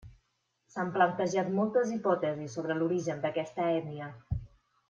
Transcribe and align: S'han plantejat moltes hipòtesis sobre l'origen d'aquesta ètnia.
S'han 0.75 0.89
plantejat 0.95 1.51
moltes 1.59 1.93
hipòtesis 1.97 2.57
sobre 2.57 2.81
l'origen 2.81 3.25
d'aquesta 3.27 3.73
ètnia. 3.79 4.13